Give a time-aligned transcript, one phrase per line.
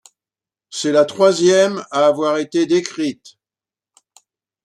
[0.71, 3.35] C'est la troisième à avoir été décrite.